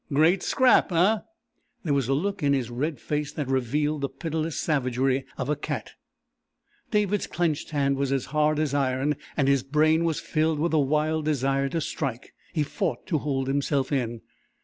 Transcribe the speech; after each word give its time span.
"Great 0.11 0.41
scrap, 0.41 0.91
eh?" 0.91 1.17
There 1.83 1.93
was 1.93 2.07
a 2.07 2.15
look 2.15 2.41
in 2.41 2.53
his 2.53 2.71
red 2.71 2.99
face 2.99 3.31
that 3.33 3.47
revealed 3.47 4.01
the 4.01 4.09
pitiless 4.09 4.57
savagery 4.57 5.27
of 5.37 5.47
a 5.47 5.55
cat. 5.55 5.91
David's 6.89 7.27
clenched 7.27 7.69
hand 7.69 7.97
was 7.97 8.11
as 8.11 8.25
hard 8.33 8.57
as 8.57 8.73
iron 8.73 9.15
and 9.37 9.47
his 9.47 9.61
brain 9.61 10.03
was 10.03 10.19
filled 10.19 10.57
with 10.57 10.73
a 10.73 10.79
wild 10.79 11.25
desire 11.25 11.69
to 11.69 11.81
strike. 11.81 12.33
He 12.51 12.63
fought 12.63 13.05
to 13.05 13.19
hold 13.19 13.47
himself 13.47 13.91
in. 13.91 14.21